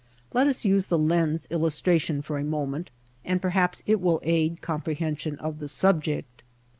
[0.33, 2.89] Let us use the lens illustration for a moment
[3.23, 6.41] and perhaps it will aid comprehension of the subject.